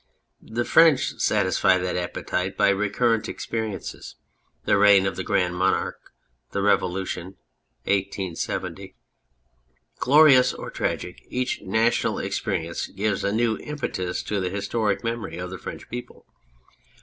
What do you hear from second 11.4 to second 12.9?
national experience